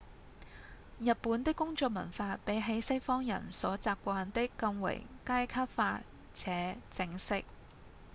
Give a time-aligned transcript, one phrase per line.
[0.99, 6.01] 日本的工作文化比起西方人所習慣的更為階級化
[6.33, 7.45] 且正式